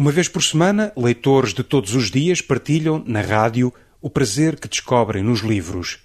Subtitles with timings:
[0.00, 4.66] Uma vez por semana, leitores de todos os dias partilham, na rádio, o prazer que
[4.66, 5.98] descobrem nos livros.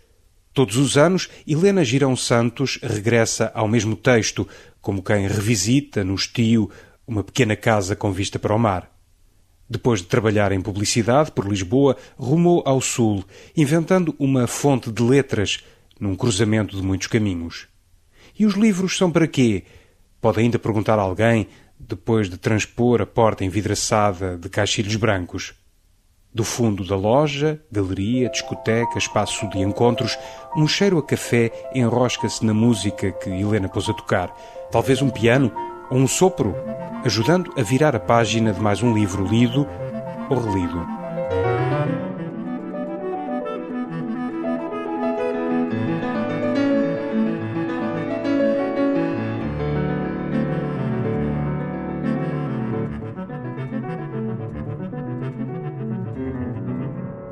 [0.54, 4.46] Todos os anos, Helena Girão Santos regressa ao mesmo texto,
[4.82, 6.70] como quem revisita, no estio,
[7.08, 8.92] uma pequena casa com vista para o mar.
[9.70, 13.24] Depois de trabalhar em publicidade por Lisboa, rumou ao sul,
[13.56, 15.64] inventando uma fonte de letras
[15.98, 17.70] num cruzamento de muitos caminhos.
[18.38, 19.64] E os livros são para quê?
[20.20, 21.48] Pode ainda perguntar alguém
[21.80, 25.54] depois de transpor a porta envidraçada de caixilhos brancos.
[26.34, 30.18] Do fundo da loja, galeria, discoteca, espaço de encontros,
[30.56, 34.36] um cheiro a café enrosca-se na música que Helena pôs a tocar.
[34.70, 35.52] Talvez um piano
[35.90, 36.54] ou um sopro,
[37.06, 39.66] ajudando a virar a página de mais um livro lido
[40.30, 41.05] ou relido.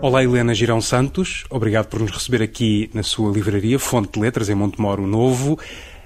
[0.06, 1.46] Olá, Helena Girão Santos.
[1.50, 5.58] Obrigado por nos receber aqui na sua livraria Fonte de Letras, em Montemoro Novo.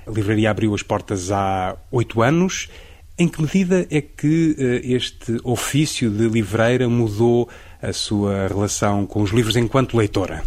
[0.05, 2.69] A livraria abriu as portas há oito anos.
[3.17, 7.49] Em que medida é que uh, este ofício de livreira mudou
[7.81, 10.43] a sua relação com os livros enquanto leitora?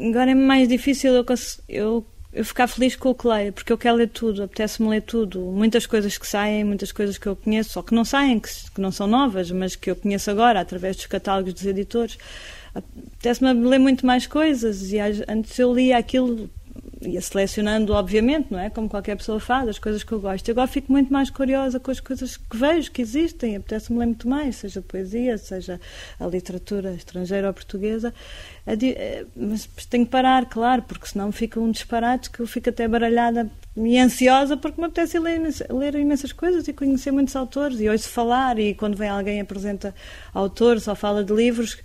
[0.00, 1.24] Agora é mais difícil eu,
[1.68, 5.02] eu eu ficar feliz com o que leio, porque eu quero ler tudo, apetece-me ler
[5.02, 5.40] tudo.
[5.40, 8.80] Muitas coisas que saem, muitas coisas que eu conheço, ou que não saem, que, que
[8.80, 12.16] não são novas, mas que eu conheço agora, através dos catálogos dos editores.
[12.74, 16.48] Apetece-me ler muito mais coisas, e antes eu lia aquilo
[17.04, 18.70] ia selecionando, obviamente, não é?
[18.70, 20.48] Como qualquer pessoa faz, as coisas que eu gosto.
[20.48, 24.06] Eu agora fico muito mais curiosa com as coisas que vejo, que existem, apetece-me ler
[24.06, 25.80] muito mais, seja a poesia, seja
[26.18, 28.14] a literatura estrangeira ou portuguesa.
[28.66, 32.86] Eh, mas tenho que parar, claro, porque senão fica um disparate que eu fico até
[32.86, 37.88] baralhada e ansiosa porque me apetece ler, ler imensas coisas e conhecer muitos autores e
[37.88, 39.94] ouço falar e quando vem alguém apresenta
[40.34, 41.78] autores ou fala de livros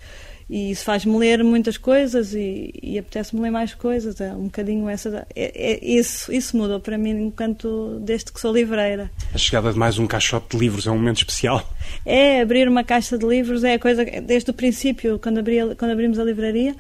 [0.50, 4.22] e isso faz-me ler muitas coisas e, e apetece-me ler mais coisas.
[4.22, 5.28] É um bocadinho essa.
[5.36, 9.12] É, é, isso, isso mudou para mim enquanto desde que sou livreira.
[9.34, 11.68] A chegada de mais um caixote de livros é um momento especial?
[12.06, 14.06] É, abrir uma caixa de livros é a coisa.
[14.06, 16.76] Desde o princípio, quando, abri, quando abrimos a livraria.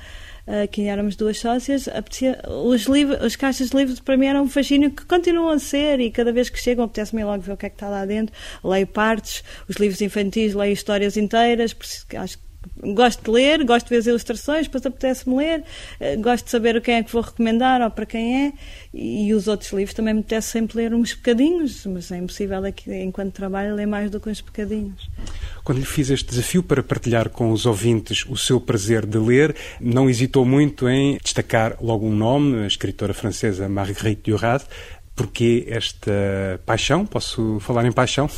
[0.63, 4.49] Aqui éramos duas sócias, apetecia, os, livros, as caixas de livros para mim eram um
[4.49, 7.65] fascínio que continuam a ser e cada vez que chegam apetece-me logo ver o que
[7.65, 8.33] é que está lá dentro.
[8.63, 11.75] Leio partes, os livros infantis, leio histórias inteiras,
[12.15, 12.46] acho que
[12.77, 15.63] gosto de ler, gosto de ver as ilustrações, depois apetece-me ler,
[15.99, 18.53] eh, gosto de saber quem é que vou recomendar ou para quem é,
[18.93, 22.93] e os outros livros também me apetece sempre ler uns bocadinhos, mas é impossível aqui,
[22.93, 25.09] enquanto trabalho, ler mais do que uns bocadinhos.
[25.63, 29.55] Quando lhe fiz este desafio para partilhar com os ouvintes o seu prazer de ler,
[29.79, 34.65] não hesitou muito em destacar logo um nome, a escritora francesa Marguerite Duras.
[35.15, 37.05] Porquê esta paixão?
[37.05, 38.29] Posso falar em paixão?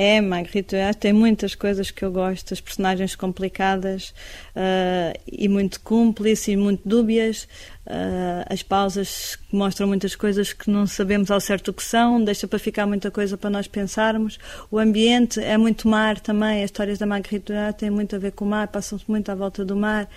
[0.00, 4.14] É, Marguerite tem muitas coisas que eu gosto, as personagens complicadas
[4.54, 7.48] uh, e muito cúmplices e muito dúbias,
[7.84, 12.22] uh, as pausas que mostram muitas coisas que não sabemos ao certo o que são,
[12.22, 14.38] deixa para ficar muita coisa para nós pensarmos.
[14.70, 18.44] O ambiente é muito mar também, as histórias da Marguerite têm muito a ver com
[18.44, 20.08] o mar, passam-se muito à volta do mar,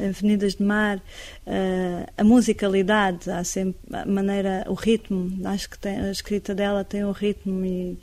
[0.00, 6.00] avenidas de mar, uh, a musicalidade, há sempre a maneira, o ritmo, acho que tem,
[6.00, 7.96] a escrita dela tem um ritmo e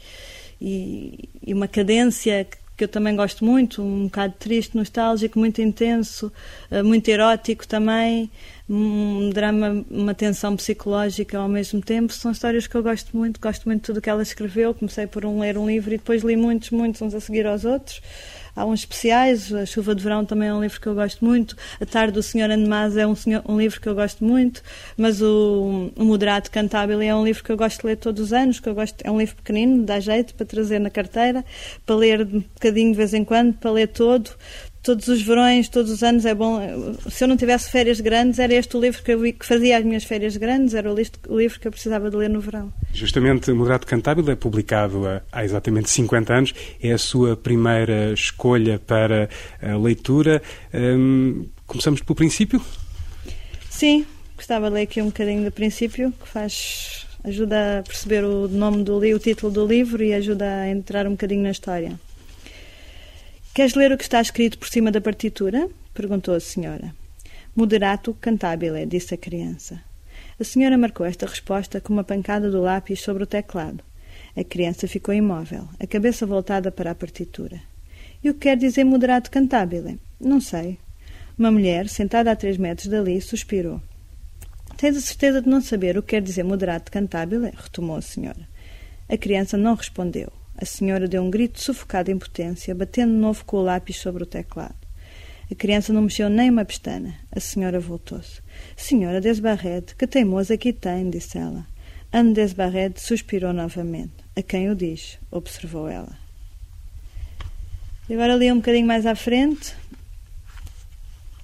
[0.62, 2.46] e, e uma cadência
[2.78, 6.32] que, eu também gosto muito, um bocado triste, nostálgico, muito intenso,
[6.70, 8.30] eh, muito erótico também,
[8.70, 12.12] um drama, uma tensão psicológica ao mesmo tempo.
[12.12, 14.74] São histórias que eu gosto muito, gosto muito de tudo que ela escreveu.
[14.74, 17.64] Comecei por um ler um livro e depois li muitos, muitos, uns a seguir aos
[17.64, 18.02] outros.
[18.56, 21.56] Há uns especiais, A Chuva de Verão também é um livro que eu gosto muito,
[21.80, 24.62] A Tarde do Senhor Anemaz é um, senhor, um livro que eu gosto muito,
[24.96, 28.34] mas o, o Moderado Cantável é um livro que eu gosto de ler todos os
[28.34, 31.44] anos, que eu gosto, é um livro pequenino, dá jeito para trazer na carteira,
[31.86, 34.32] para ler um bocadinho de vez em quando, para ler todo,
[34.86, 36.62] todos os verões, todos os anos é bom.
[37.10, 39.84] Se eu não tivesse férias grandes, era este o livro que, eu, que fazia as
[39.84, 42.72] minhas férias grandes, era o, o, livro que eu precisava de ler no verão.
[42.94, 48.78] Justamente Moderado Cantábil é publicado há, há, exatamente 50 anos, é a sua primeira escolha
[48.78, 49.28] para
[49.60, 50.40] a leitura.
[50.72, 52.62] Hum, começamos pelo princípio?
[53.68, 54.06] Sim,
[54.38, 58.84] gostava de ler aqui um bocadinho do princípio, que faz ajuda a perceber o nome
[58.84, 62.00] do livro, o título do livro e ajuda a entrar um bocadinho na história.
[63.56, 65.70] Queres ler o que está escrito por cima da partitura?
[65.94, 66.94] perguntou a senhora.
[67.56, 69.82] Moderato cantabile, disse a criança.
[70.38, 73.82] A senhora marcou esta resposta com uma pancada do lápis sobre o teclado.
[74.36, 77.62] A criança ficou imóvel, a cabeça voltada para a partitura.
[78.22, 80.02] E o que quer dizer moderato cantabile?
[80.20, 80.78] Não sei.
[81.40, 83.82] Uma mulher, sentada a três metros dali, suspirou.
[84.76, 87.54] Tens a certeza de não saber o que quer dizer moderato cantabile?
[87.56, 88.50] retomou a senhora.
[89.08, 90.30] A criança não respondeu.
[90.58, 94.24] A senhora deu um grito sufocado em potência, batendo de novo com o lápis sobre
[94.24, 94.76] o teclado.
[95.52, 97.14] A criança não mexeu nem uma pestana.
[97.32, 98.42] A senhora voltou-se.
[98.76, 101.68] Senhora Desbarred, que teimosa aqui tem, disse ela.
[102.12, 104.14] Anne Desbarred suspirou novamente.
[104.36, 105.20] A quem o diz?
[105.30, 106.18] observou ela.
[108.10, 109.76] E agora ali um bocadinho mais à frente,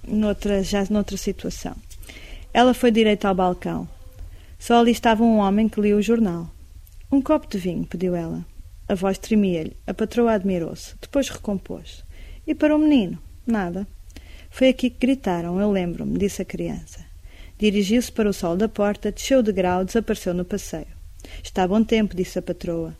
[0.06, 1.76] noutra, já noutra situação.
[2.52, 3.88] Ela foi direita ao balcão.
[4.58, 6.50] Só ali estava um homem que lia o jornal.
[7.10, 8.44] Um copo de vinho, pediu ela.
[8.92, 9.74] A voz tremia-lhe.
[9.86, 10.94] A patroa admirou-se.
[11.00, 12.04] Depois recompôs.
[12.46, 13.18] E para o menino?
[13.46, 13.88] Nada.
[14.50, 17.02] Foi aqui que gritaram, eu lembro-me, disse a criança.
[17.58, 20.88] Dirigiu-se para o sol da porta, desceu o degrau, desapareceu no passeio.
[21.42, 22.94] Está bom tempo, disse a patroa.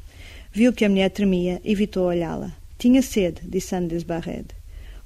[0.51, 2.57] Viu que a mulher tremia, evitou olhá-la.
[2.79, 4.47] Tinha sede, disse Andes Barred.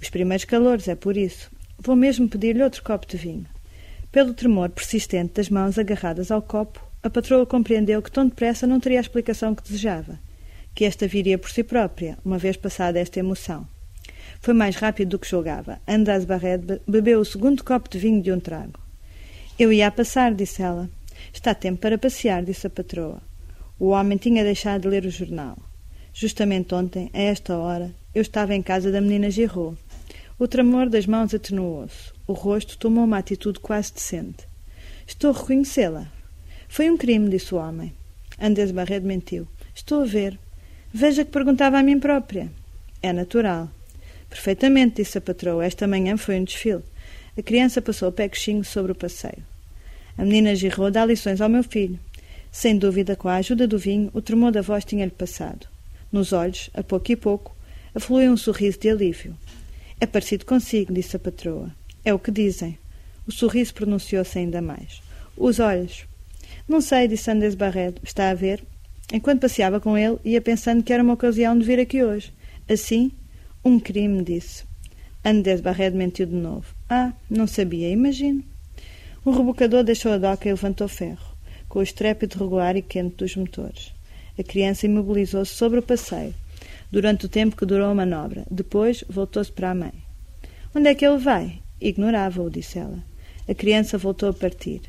[0.00, 1.50] Os primeiros calores, é por isso.
[1.80, 3.46] Vou mesmo pedir-lhe outro copo de vinho.
[4.12, 8.78] Pelo tremor persistente das mãos agarradas ao copo, a patroa compreendeu que tão depressa não
[8.78, 10.24] teria a explicação que desejava,
[10.76, 13.66] que esta viria por si própria, uma vez passada esta emoção.
[14.40, 15.80] Foi mais rápido do que julgava.
[15.88, 18.78] Andas Barret bebeu o segundo copo de vinho de um trago.
[19.58, 20.90] Eu ia a passar, disse ela.
[21.32, 23.22] Está tempo para passear, disse a patroa.
[23.78, 25.56] O homem tinha deixado de ler o jornal.
[26.12, 29.78] Justamente ontem, a esta hora, eu estava em casa da menina Girot.
[30.38, 32.12] O tremor das mãos atenuou-se.
[32.26, 34.46] O rosto tomou uma atitude quase decente.
[35.06, 36.12] Estou a reconhecê-la.
[36.68, 37.94] Foi um crime, disse o homem.
[38.38, 39.48] Andes Barret mentiu.
[39.74, 40.38] Estou a ver.
[40.92, 42.50] Veja que perguntava a mim própria.
[43.02, 43.70] É natural.
[44.28, 45.64] Perfeitamente, disse a patroa.
[45.64, 46.82] Esta manhã foi um desfile.
[47.36, 49.44] A criança passou o pé coxinho sobre o passeio.
[50.16, 51.98] A menina Girou dá lições ao meu filho.
[52.50, 55.68] Sem dúvida, com a ajuda do vinho, o tremor da voz tinha-lhe passado.
[56.10, 57.54] Nos olhos, a pouco e pouco,
[57.94, 59.36] afluiu um sorriso de alívio.
[60.00, 61.70] É parecido consigo, disse a patroa.
[62.04, 62.78] É o que dizem.
[63.26, 65.02] O sorriso pronunciou-se ainda mais.
[65.36, 66.06] Os olhos.
[66.66, 68.00] Não sei, disse Andes Barredo.
[68.02, 68.62] Está a ver?
[69.12, 72.32] Enquanto passeava com ele, ia pensando que era uma ocasião de vir aqui hoje.
[72.68, 73.12] Assim,
[73.64, 74.64] um crime, disse.
[75.24, 76.66] Andes Barredo mentiu de novo.
[76.88, 78.44] Ah, não sabia, imagino.
[79.24, 81.36] O rebocador deixou a doca e levantou ferro,
[81.68, 83.92] com o estrépito regular e quente dos motores.
[84.38, 86.34] A criança imobilizou-se sobre o passeio,
[86.90, 88.44] durante o tempo que durou a manobra.
[88.50, 89.94] Depois voltou-se para a mãe.
[90.74, 91.60] Onde é que ele vai?
[91.80, 93.02] Ignorava-o, disse ela.
[93.48, 94.82] A criança voltou a partir.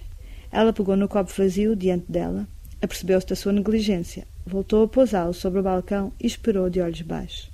[0.52, 2.48] Ela pegou no copo vazio diante dela,
[2.88, 7.52] apercebeu-se da sua negligência, voltou a pousá-lo sobre o balcão e esperou de olhos baixos.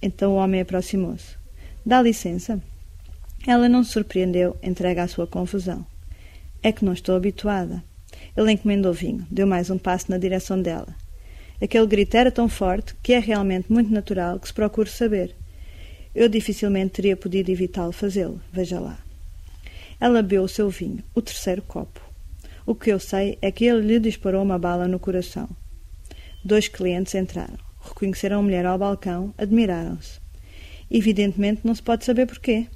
[0.00, 1.36] Então o homem aproximou-se.
[1.84, 2.62] Dá licença.
[3.46, 5.84] Ela não se surpreendeu, entrega à sua confusão.
[6.62, 7.82] É que não estou habituada.
[8.36, 10.94] Ele encomendou vinho, deu mais um passo na direção dela.
[11.60, 15.34] Aquele grito era tão forte que é realmente muito natural que se procure saber.
[16.14, 18.98] Eu dificilmente teria podido evitá-lo fazê-lo, veja lá.
[20.00, 22.11] Ela bebeu o seu vinho, o terceiro copo.
[22.64, 25.48] O que eu sei é que ele lhe disparou uma bala no coração.
[26.44, 27.58] Dois clientes entraram.
[27.80, 30.20] Reconheceram a mulher ao balcão, admiraram-se.
[30.88, 32.68] Evidentemente não se pode saber porquê.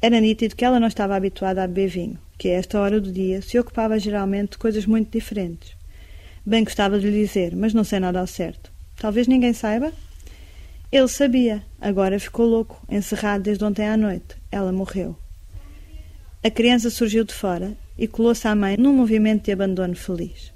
[0.00, 3.10] Era nítido que ela não estava habituada a beber vinho, que a esta hora do
[3.10, 5.74] dia se ocupava geralmente de coisas muito diferentes.
[6.44, 8.70] Bem gostava de lhe dizer, mas não sei nada ao certo.
[8.96, 9.92] Talvez ninguém saiba?
[10.90, 11.62] Ele sabia.
[11.80, 14.36] Agora ficou louco, encerrado desde ontem à noite.
[14.50, 15.16] Ela morreu.
[16.44, 20.52] A criança surgiu de fora e colou-se à mãe num movimento de abandono feliz.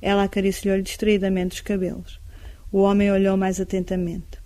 [0.00, 2.20] Ela acariciou-lhe distraidamente os cabelos.
[2.72, 4.38] O homem olhou mais atentamente.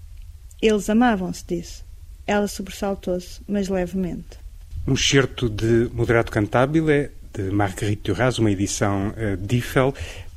[0.61, 1.85] Eles amavam-se, disse.
[2.26, 4.38] Ela sobressaltou-se, mas levemente.
[4.87, 9.95] Um excerto de Moderado Cantabile, de Marguerite Duras, uma edição uh, Diffel,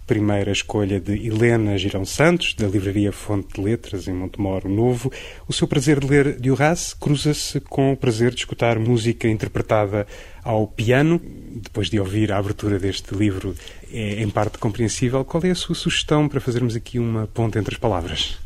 [0.08, 5.12] primeira escolha de Helena Girão Santos, da livraria Fonte de Letras, em Montemoro Novo.
[5.48, 10.08] O seu prazer de ler Duras cruza-se com o prazer de escutar música interpretada
[10.42, 11.22] ao piano.
[11.62, 13.54] Depois de ouvir a abertura deste livro,
[13.92, 15.26] é em parte compreensível.
[15.26, 18.38] Qual é a sua sugestão para fazermos aqui uma ponte entre as palavras?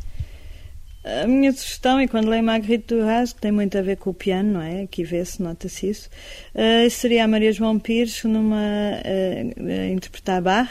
[1.04, 4.14] A minha sugestão, e quando leio Marguerite Duras, que tem muito a ver com o
[4.14, 4.84] piano, não é?
[4.84, 6.10] Aqui vê-se, nota-se isso,
[6.54, 10.70] uh, seria a Maria João Pires numa uh, interpretar Bach,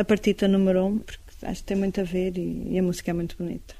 [0.00, 2.82] a partita número 1, um, porque acho que tem muito a ver e, e a
[2.82, 3.74] música é muito bonita.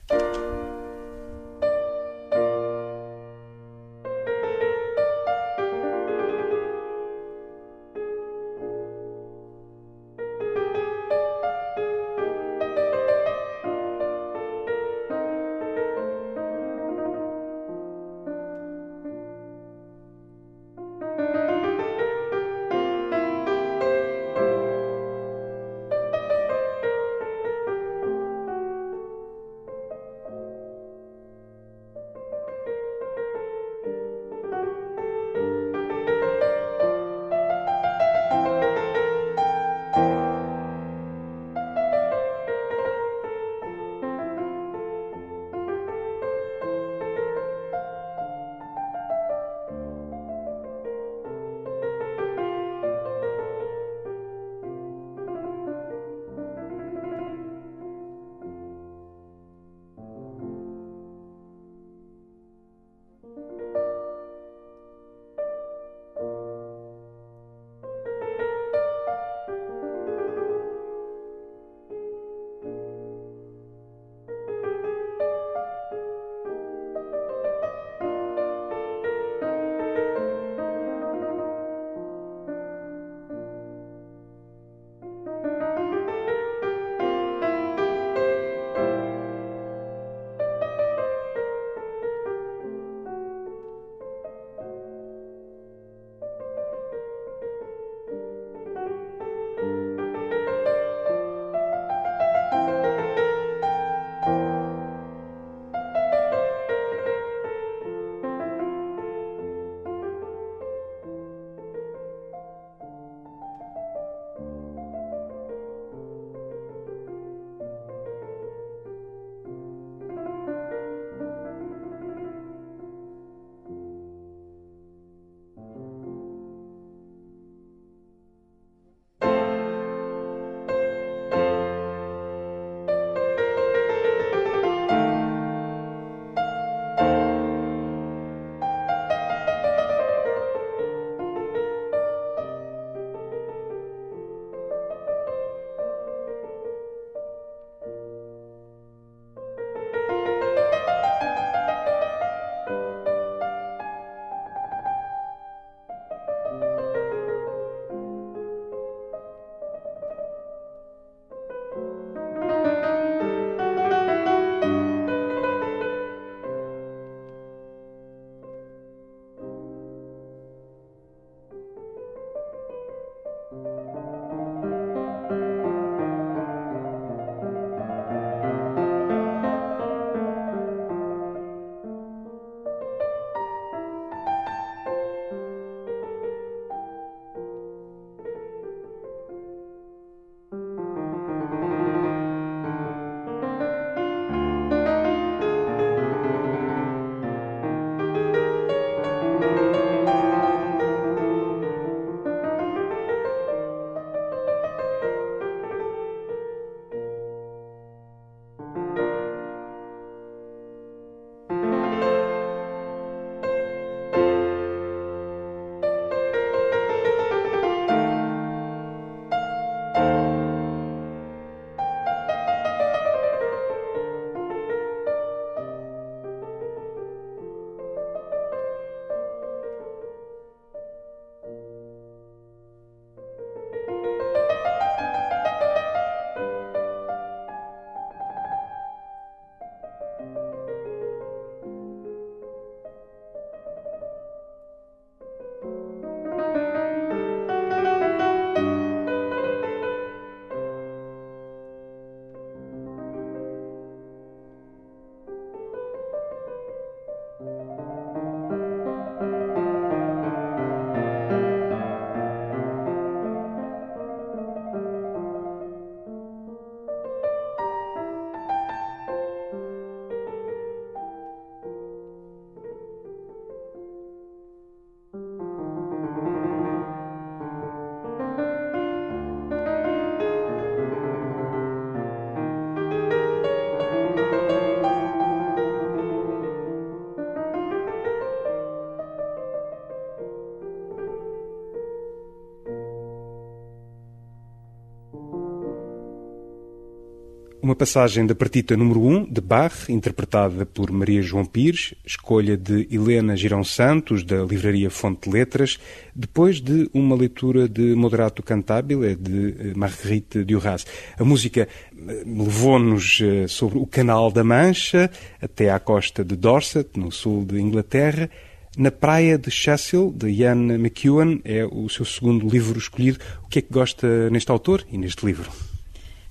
[297.71, 302.89] Uma passagem da partita número 1 de Bach, interpretada por Maria João Pires, escolha de
[302.91, 305.79] Helena Girão Santos, da livraria Fonte de Letras,
[306.13, 310.85] depois de uma leitura de Moderato Cantabile, de eh, Marguerite Duras.
[311.17, 315.09] A música eh, levou-nos eh, sobre o Canal da Mancha,
[315.41, 318.29] até à costa de Dorset, no sul de Inglaterra,
[318.77, 323.21] na Praia de Cecil, de Ian McEwan, é o seu segundo livro escolhido.
[323.45, 325.70] O que é que gosta neste autor e neste livro?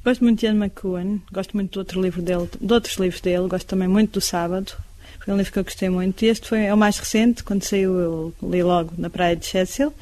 [0.03, 3.47] Gosto muito de Ian McEwan, gosto muito do outro livro dele, de outros livros dele,
[3.47, 4.71] gosto também muito do Sábado,
[5.19, 6.23] foi um livro que eu gostei muito.
[6.23, 9.93] Este foi, é o mais recente, quando saiu eu li logo na Praia de Cecil.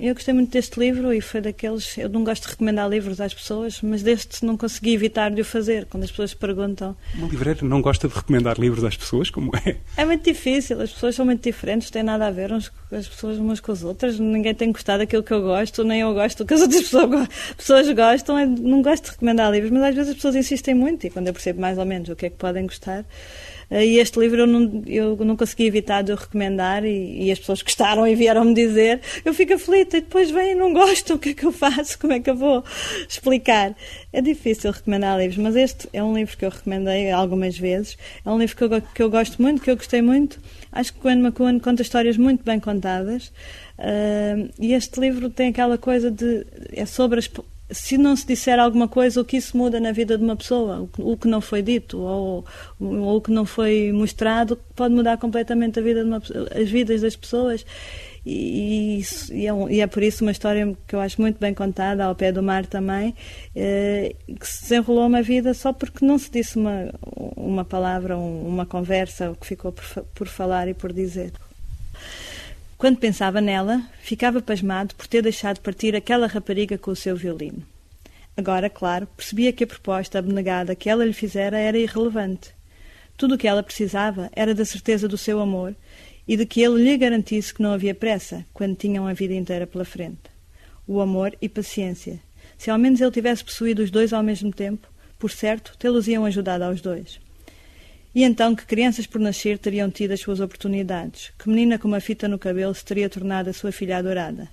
[0.00, 1.98] Eu gostei muito deste livro e foi daqueles.
[1.98, 5.44] Eu não gosto de recomendar livros às pessoas, mas deste não consegui evitar de o
[5.44, 5.84] fazer.
[5.84, 6.96] Quando as pessoas perguntam.
[7.14, 9.28] Uma livreira não gosta de recomendar livros às pessoas?
[9.28, 9.76] Como é?
[9.98, 10.80] É muito difícil.
[10.80, 13.84] As pessoas são muito diferentes, têm nada a ver uns, as pessoas umas com as
[13.84, 14.18] outras.
[14.18, 17.28] Ninguém tem gostado daquilo que eu gosto, nem eu gosto do que as outras pessoas,
[17.58, 18.40] pessoas gostam.
[18.40, 21.26] Eu não gosto de recomendar livros, mas às vezes as pessoas insistem muito e quando
[21.26, 23.04] eu percebo mais ou menos o que é que podem gostar.
[23.70, 27.38] Eh, e este livro eu não, eu não consegui evitar de recomendar e, e as
[27.38, 29.00] pessoas gostaram e vieram-me dizer.
[29.24, 31.16] Eu fico aflita e depois vêm e não gostam.
[31.20, 31.98] O que é que eu faço?
[31.98, 32.64] Como é que eu vou
[33.06, 33.76] explicar?
[34.12, 37.98] É difícil recomendar livros, mas este é um livro que eu recomendei algumas vezes.
[38.24, 40.40] É um livro que eu, que eu gosto muito, que eu gostei muito.
[40.72, 43.32] Acho que o Anne McCowan conta histórias muito bem contadas.
[43.78, 46.46] Uh, e este livro tem aquela coisa de.
[46.72, 47.28] é sobre as
[47.70, 50.88] se não se disser alguma coisa, o que isso muda na vida de uma pessoa,
[50.98, 52.44] o que não foi dito ou,
[52.78, 56.22] ou o que não foi mostrado, pode mudar completamente a vida de uma,
[56.54, 57.64] as vidas das pessoas.
[58.24, 61.54] E, e, é um, e, é por isso uma história que eu acho muito bem
[61.54, 63.14] contada, ao pé do mar também,
[63.56, 66.92] eh, que se desenrolou uma vida só porque não se disse uma,
[67.36, 71.32] uma palavra, uma conversa, o que ficou por, por falar e por dizer.
[72.80, 77.62] Quando pensava nela, ficava pasmado por ter deixado partir aquela rapariga com o seu violino.
[78.34, 82.54] Agora, claro, percebia que a proposta abnegada que ela lhe fizera era irrelevante.
[83.18, 85.76] Tudo o que ela precisava era da certeza do seu amor
[86.26, 89.66] e de que ele lhe garantisse que não havia pressa quando tinham a vida inteira
[89.66, 90.30] pela frente.
[90.88, 92.18] O amor e paciência.
[92.56, 96.24] Se ao menos ele tivesse possuído os dois ao mesmo tempo, por certo, tê-los iam
[96.24, 97.20] ajudado aos dois.
[98.12, 102.00] E então que crianças por nascer teriam tido as suas oportunidades, que menina com uma
[102.00, 104.48] fita no cabelo se teria tornado a sua filha adorada.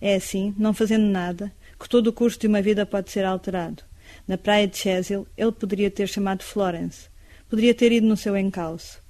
[0.00, 3.84] É assim, não fazendo nada, que todo o curso de uma vida pode ser alterado.
[4.26, 7.08] Na praia de Chesil, ele poderia ter chamado Florence.
[7.48, 9.00] Poderia ter ido no seu encalço.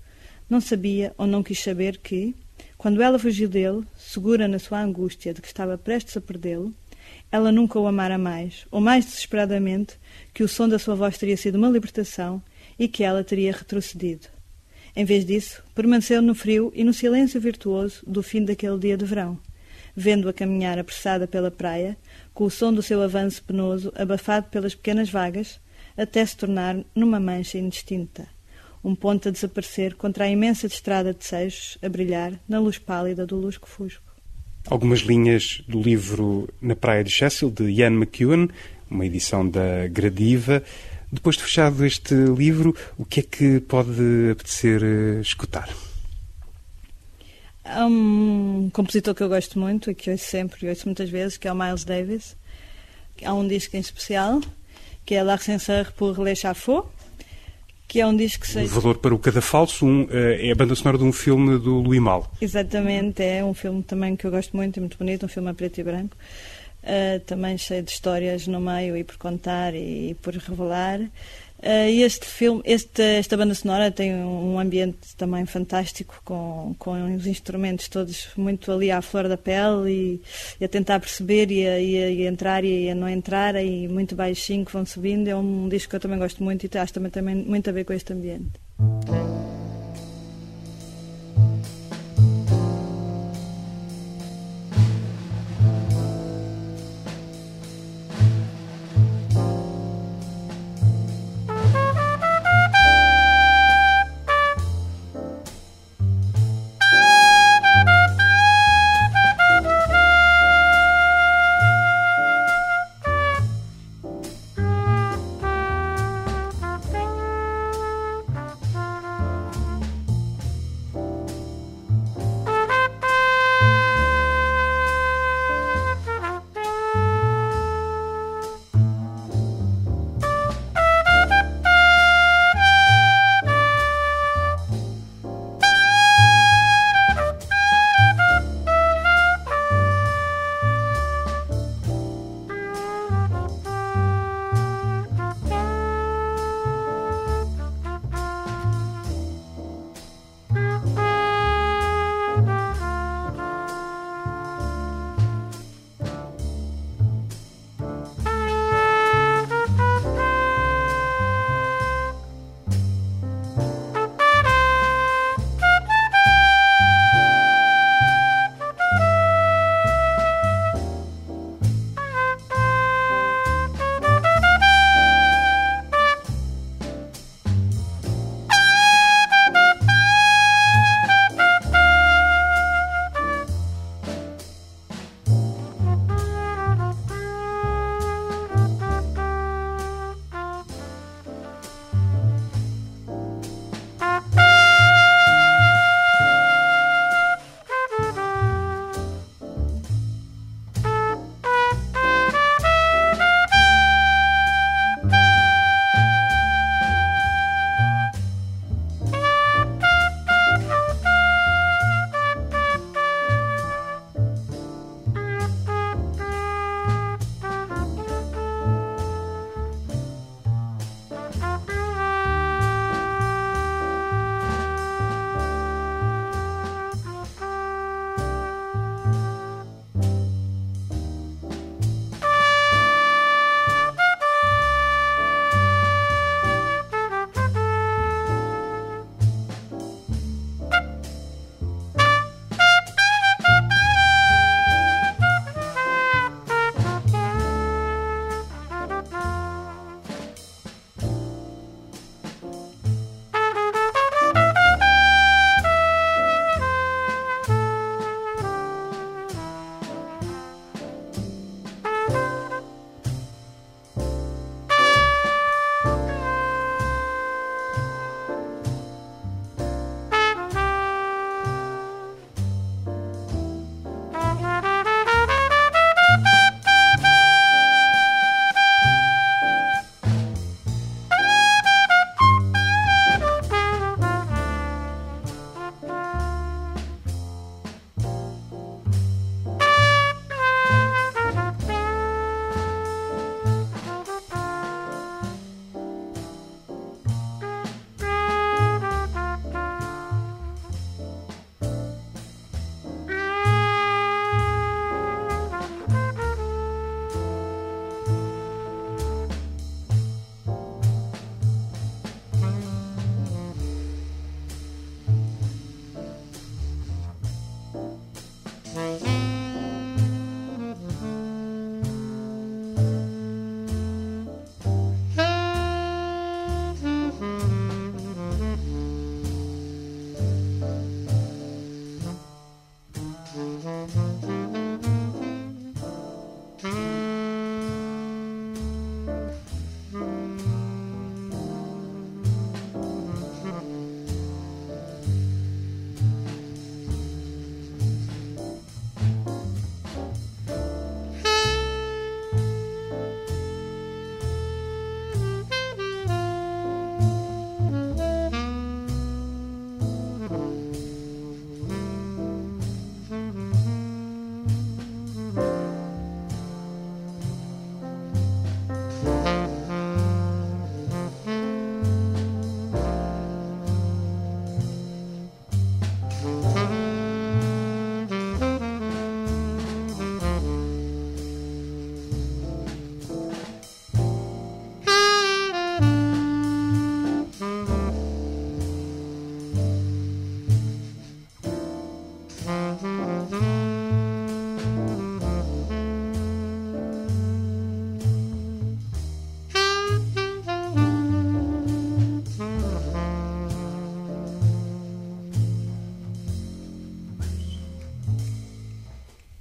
[0.49, 2.35] Não sabia ou não quis saber que,
[2.77, 6.73] quando ela fugiu dele, segura na sua angústia de que estava prestes a perdê-lo,
[7.33, 9.99] ela nunca o amara mais, ou mais desesperadamente,
[10.35, 12.43] que o som da sua voz teria sido uma libertação
[12.79, 14.29] e que ela teria retrocedido.
[14.95, 19.05] Em vez disso, permaneceu no frio e no silêncio virtuoso do fim daquele dia de
[19.05, 19.39] verão,
[19.95, 21.97] vendo-a caminhar apressada pela praia,
[22.33, 25.61] com o som do seu avanço penoso abafado pelas pequenas vagas,
[25.97, 28.27] até se tornar numa mancha indistinta,
[28.83, 33.27] um ponto a desaparecer contra a imensa estrada de seixos a brilhar na luz pálida
[33.27, 34.05] do lusco-fusco.
[34.69, 38.49] Algumas linhas do livro Na Praia de Cecil, de Ian McEwan,
[38.91, 40.63] uma edição da Gradiva.
[41.17, 45.67] Depois de fechado este livro, o que é que pode apetecer eh, escutar?
[47.65, 51.39] Há um compositor que eu gosto muito e que ouço sempre, e ouço muitas vezes,
[51.39, 52.37] que é o Miles Davis.
[53.25, 54.43] Há um disco em especial,
[55.07, 56.87] que é L'Ascenseur pour les Chaffaux,
[57.89, 58.59] que é um disco que...
[58.59, 61.81] O Valor para o Cadafalso um, eh, é a banda sonora de um filme do
[61.81, 62.31] Louis Mal.
[62.43, 65.55] Exatamente, é um filme também que eu gosto muito, é muito bonito, um filme a
[65.55, 66.15] preto e branco
[66.87, 71.01] uh, também cheio de histórias no meio e por contar e, e por revelar.
[71.59, 77.27] Uh, este filme, este, esta banda sonora tem um ambiente também fantástico, com, com os
[77.27, 80.23] instrumentos todos muito ali à flor da pele e,
[80.61, 84.15] e a tentar perceber e a, e a, entrar e a não entrar, e muito
[84.15, 85.29] baixinho que vão subindo.
[85.29, 87.85] É um disco que eu também gosto muito e acho também tem muito a ver
[87.85, 88.66] com este ambiente.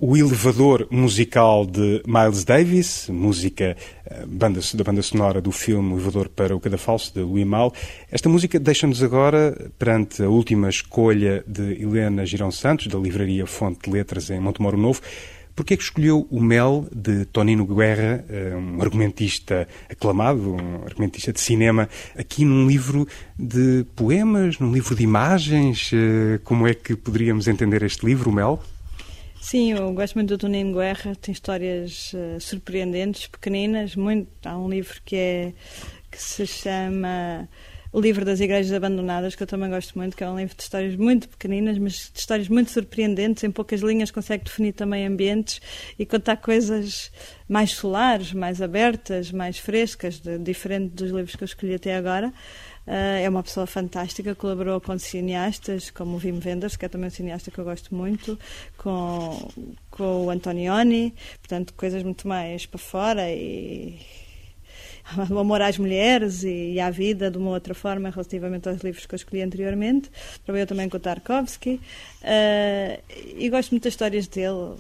[0.08, 5.96] O Elevador musical de Miles Davis, música eh, banda, da banda sonora do filme O
[5.96, 7.74] Elevador para o Cadafalso, de Louis Mal.
[8.12, 13.90] Esta música deixa-nos agora perante a última escolha de Helena Girão Santos, da livraria Fonte
[13.90, 15.02] de Letras em Montemoro Novo.
[15.56, 21.34] Porquê é que escolheu o Mel, de Tonino Guerra, eh, um argumentista aclamado, um argumentista
[21.34, 23.08] de cinema, aqui num livro
[23.40, 25.90] de poemas, num livro de imagens?
[25.92, 28.62] Eh, como é que poderíamos entender este livro, o Mel?
[29.48, 33.96] Sim, eu gosto muito do Tonino Guerra, tem histórias uh, surpreendentes, pequeninas.
[33.96, 35.54] Muito, há um livro que, é,
[36.10, 37.48] que se chama
[37.94, 40.64] O Livro das Igrejas Abandonadas, que eu também gosto muito, que é um livro de
[40.64, 43.44] histórias muito pequeninas, mas de histórias muito surpreendentes.
[43.44, 45.62] Em poucas linhas consegue definir também ambientes
[46.00, 47.12] e contar coisas
[47.48, 52.34] mais solares, mais abertas, mais frescas, de, diferente dos livros que eu escolhi até agora.
[52.88, 57.08] Uh, é uma pessoa fantástica, colaborou com cineastas como o Wim Wenders, que é também
[57.08, 58.38] um cineasta que eu gosto muito,
[58.78, 59.52] com,
[59.90, 64.00] com o Antonioni, portanto, coisas muito mais para fora e
[65.30, 69.14] o amor às mulheres e, à vida de uma outra forma relativamente aos livros que
[69.14, 70.10] eu escolhi anteriormente.
[70.44, 71.80] Trabalhou também com o Tarkovsky
[72.22, 73.04] uh,
[73.38, 74.76] e gosto muito das histórias dele.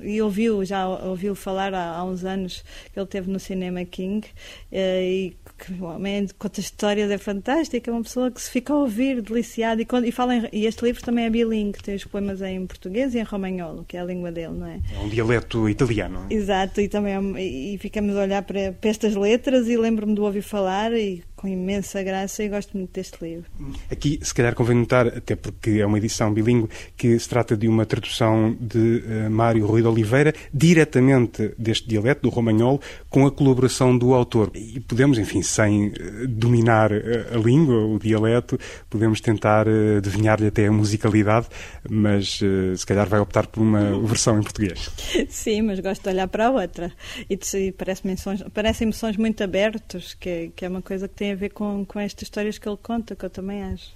[0.00, 4.26] E ouviu, já ouviu falar há, há uns anos que ele teve no Cinema King
[4.26, 4.30] uh,
[4.72, 9.22] e que realmente conta histórias, é fantástica, é uma pessoa que se fica a ouvir,
[9.22, 12.66] deliciada, e, e, fala em, e este livro também é bilingue, tem os poemas em
[12.66, 14.80] português e em romagnolo, que é a língua dele, não é?
[14.94, 16.26] É um dialeto italiano.
[16.30, 20.20] Exato, e também é, e ficamos a olhar para, para estas letras e lembro-me de
[20.20, 23.44] ouvir falar e com imensa graça e gosto muito deste livro.
[23.90, 27.68] Aqui, se calhar, convém notar, até porque é uma edição bilíngue, que se trata de
[27.68, 32.80] uma tradução de uh, Mário Rui de Oliveira, diretamente deste dialeto, do romagnolo,
[33.10, 34.52] com a colaboração do autor.
[34.54, 40.46] E podemos, enfim, sem uh, dominar uh, a língua, o dialeto, podemos tentar uh, adivinhar-lhe
[40.46, 41.48] até a musicalidade,
[41.86, 42.40] mas
[42.76, 44.90] se calhar vai optar por uma versão em português.
[45.28, 46.90] Sim, mas gosto de olhar para a outra.
[47.28, 51.33] E, e parecem-me sons, parecem sons muito abertos, que, que é uma coisa que tem
[51.34, 53.92] a ver com, com estas histórias que ele conta, que eu também acho.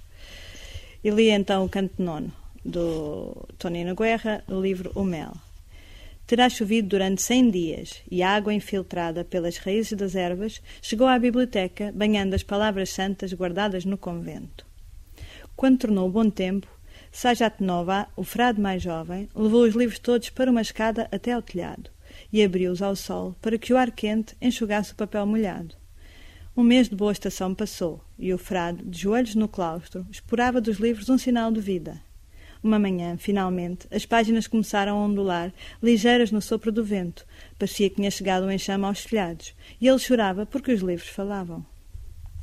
[1.03, 2.31] E li então o Canto Nono,
[2.63, 5.33] do Tonino Guerra, o livro O Mel.
[6.27, 11.17] Terá chovido durante cem dias e a água infiltrada pelas raízes das ervas chegou à
[11.17, 14.63] biblioteca, banhando as palavras santas guardadas no convento.
[15.55, 16.67] Quando tornou o bom tempo,
[17.11, 21.41] Sajat Nova, o frade mais jovem, levou os livros todos para uma escada até ao
[21.41, 21.89] telhado
[22.31, 25.75] e abriu-os ao sol para que o ar quente enxugasse o papel molhado.
[26.59, 30.75] Um mês de boa estação passou, e o frade, de joelhos no claustro, explorava dos
[30.75, 32.01] livros um sinal de vida.
[32.61, 37.25] Uma manhã, finalmente, as páginas começaram a ondular, ligeiras no sopro do vento.
[37.57, 41.65] Parecia que tinha chegado um enxame aos telhados, e ele chorava porque os livros falavam.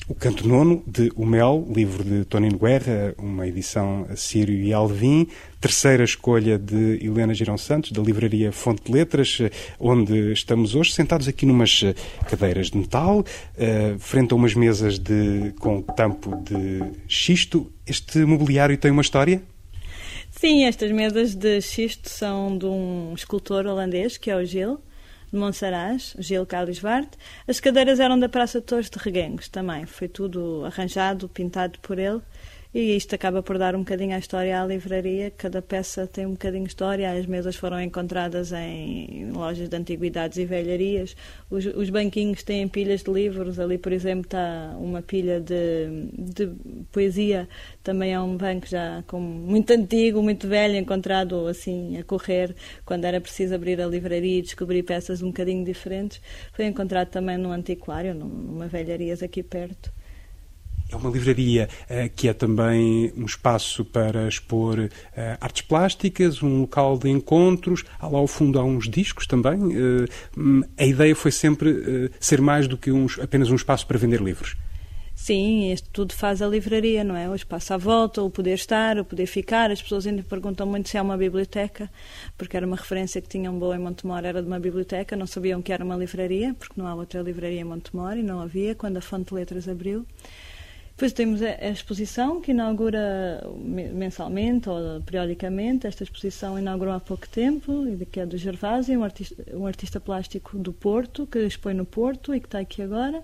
[0.09, 4.73] O Canto Nono, de O Mel, livro de Tonino Guerra, uma edição a Sírio e
[4.73, 5.27] Alvim.
[5.61, 9.39] Terceira escolha de Helena Girão Santos, da livraria Fonte de Letras,
[9.81, 11.83] onde estamos hoje, sentados aqui numas
[12.31, 17.69] cadeiras de metal, uh, frente a umas mesas de, com tampo de xisto.
[17.85, 19.43] Este mobiliário tem uma história?
[20.31, 24.79] Sim, estas mesas de xisto são de um escultor holandês, que é o Gil
[25.33, 27.17] de Monsaraz, Gil Carlos Varte.
[27.47, 29.87] As cadeiras eram da Praça de Torres de Reguengos também.
[29.87, 32.21] Foi tudo arranjado, pintado por ele.
[32.79, 35.31] E isto acaba por dar um bocadinho à história à livraria.
[35.31, 37.11] Cada peça tem um bocadinho de história.
[37.11, 41.17] As mesas foram encontradas em lojas de antiguidades e velharias.
[41.49, 43.59] Os, os banquinhos têm pilhas de livros.
[43.59, 46.53] Ali, por exemplo, está uma pilha de, de
[46.93, 47.49] poesia.
[47.83, 53.07] Também é um banco já com, muito antigo, muito velho, encontrado assim a correr quando
[53.07, 56.21] era preciso abrir a livraria e descobrir peças um bocadinho diferentes.
[56.53, 59.97] Foi encontrado também num antiquário, numa velharias aqui perto.
[60.91, 64.91] É uma livraria uh, que é também um espaço para expor uh,
[65.41, 67.85] artes plásticas, um local de encontros.
[67.99, 69.59] Há lá ao fundo há uns discos também.
[69.59, 74.57] Uh, a ideia foi sempre ser mais do que apenas um espaço para vender livros.
[75.17, 77.27] Sim, isto tudo faz a livraria, não é?
[77.27, 79.71] O espaço à volta, o poder estar, o poder ficar.
[79.71, 81.91] As pessoas ainda perguntam muito se é uma biblioteca,
[82.37, 85.63] porque era uma referência que tinham boa em Montemor, era de uma biblioteca, não sabiam
[85.63, 88.99] que era uma livraria, porque não há outra livraria em Montemor e não havia quando
[88.99, 90.07] a Fonte de Letras abriu.
[90.97, 93.47] Depois temos a, exposição que inaugura
[93.93, 95.87] mensalmente ou periodicamente.
[95.87, 100.57] Esta exposição inaugurou há pouco tempo, que é do Gervásio, um artista, um artista plástico
[100.57, 103.23] do Porto, que expõe no Porto e que está aqui agora.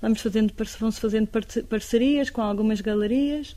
[0.00, 1.28] Vamos fazendo, vão-se fazendo
[1.68, 3.54] parcerias com algumas galerias.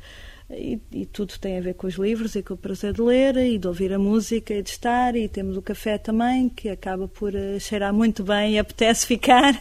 [0.50, 3.36] E, e, tudo tem a ver com os livros e com o prazer de ler
[3.36, 5.16] e de ouvir a música e de estar.
[5.16, 9.60] E temos o café também, que acaba por uh, cheirar muito bem e apetece ficar.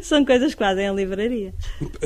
[0.00, 1.52] São coisas fazem a livraria.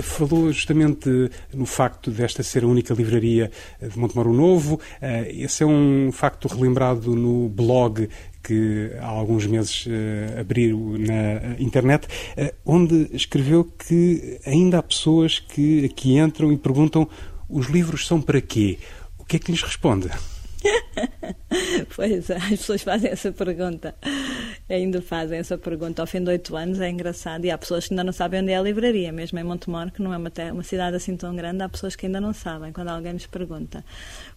[0.03, 3.51] Falou justamente no facto desta ser a única livraria
[3.83, 4.77] de Montemoro Novo.
[4.77, 4.81] Uh,
[5.29, 8.09] esse é um facto relembrado no blog
[8.43, 15.39] que há alguns meses uh, abriu na internet, uh, onde escreveu que ainda há pessoas
[15.39, 17.09] que aqui entram e perguntam
[17.49, 18.79] os livros são para quê?
[19.19, 20.11] O que é que lhes responde?
[21.95, 23.95] pois, as pessoas fazem essa pergunta.
[24.69, 26.03] Ainda fazem essa pergunta.
[26.03, 27.45] Ao fim de oito anos é engraçado.
[27.45, 30.03] E há pessoas que ainda não sabem onde é a livraria, mesmo em Montemor, que
[30.03, 32.89] não é uma, uma cidade assim tão grande, há pessoas que ainda não sabem quando
[32.89, 33.85] alguém nos pergunta.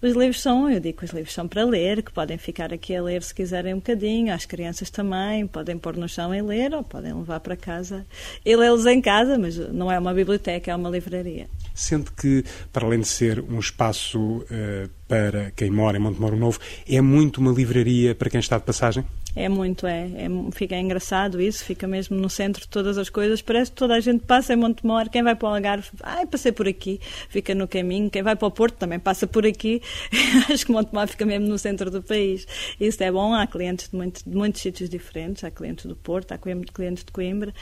[0.01, 2.95] Os livros são, eu digo que os livros são para ler, que podem ficar aqui
[2.95, 6.73] a ler se quiserem um bocadinho, as crianças também, podem pôr no chão e ler,
[6.73, 8.05] ou podem levar para casa
[8.45, 11.47] e lê-los em casa, mas não é uma biblioteca, é uma livraria.
[11.79, 16.59] Sente que, para além de ser um espaço uh, para quem mora em Montemoro Novo,
[16.87, 19.05] é muito uma livraria para quem está de passagem?
[19.35, 23.41] É muito, é, é, Fica engraçado isso, fica mesmo no centro de todas as coisas.
[23.41, 25.09] Parece que toda a gente passa em Montemor.
[25.09, 28.09] Quem vai para o Algarve, ai, passei por aqui, fica no caminho.
[28.09, 29.81] Quem vai para o Porto também passa por aqui.
[30.51, 32.47] Acho que Montemor fica mesmo no centro do país.
[32.79, 33.33] Isso é bom.
[33.33, 35.43] Há clientes de, muito, de muitos sítios diferentes.
[35.43, 37.53] Há clientes do Porto, há clientes de Coimbra,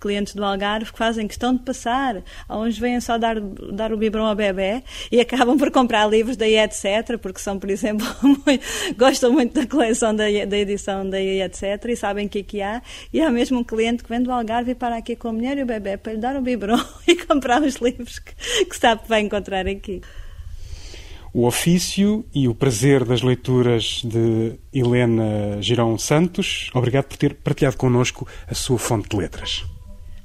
[0.00, 2.22] clientes do Algarve que fazem questão de passar.
[2.48, 6.56] Há vêm só dar, dar o biberon ao bebê e acabam por comprar livros daí,
[6.56, 7.18] etc.
[7.20, 8.06] Porque são, por exemplo,
[8.96, 11.62] gostam muito da coleção da, da edição alimentação daí, etc.
[11.88, 12.82] E sabem o que é que há.
[13.12, 15.58] E há mesmo um cliente que vem do Algarve e para aqui com a mulher
[15.58, 19.02] e o bebê para lhe dar um biberon e comprar os livros que, que sabe
[19.02, 20.02] que vai encontrar aqui.
[21.32, 26.70] O ofício e o prazer das leituras de Helena Girão Santos.
[26.72, 29.64] Obrigado por ter partilhado connosco a sua fonte de letras.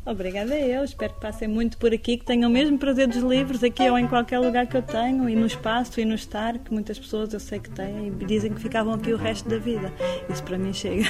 [0.09, 3.63] Obrigada eu, espero que passem muito por aqui, que tenham o mesmo prazer dos livros
[3.63, 6.73] aqui ou em qualquer lugar que eu tenho e no espaço e no estar, que
[6.73, 9.93] muitas pessoas eu sei que têm e dizem que ficavam aqui o resto da vida.
[10.27, 11.07] Isso para mim chega.